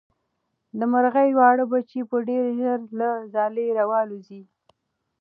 [0.77, 4.41] د مرغۍ واړه بچي به ډېر ژر له ځالې والوځي.